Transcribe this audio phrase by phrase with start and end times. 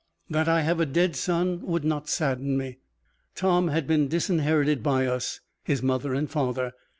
[0.31, 2.79] "That I have a dead son would not sadden me.
[3.35, 6.71] Tom had been disinherited by us, his mother and father.